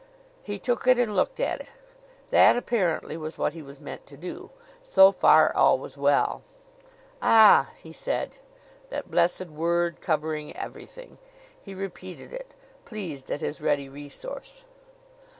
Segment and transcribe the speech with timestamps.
[0.41, 1.69] He took it and looked at it.
[2.31, 4.49] That, apparently, was what he was meant to do.
[4.81, 6.41] So far, all was well.
[7.21, 8.39] "Ah!" he said
[8.89, 11.19] that blessed word; covering everything!
[11.61, 14.63] He repeated it, pleased at his ready resource.